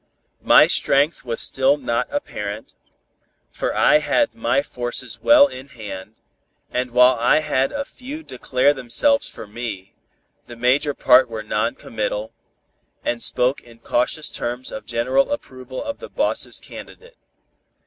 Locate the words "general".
14.87-15.31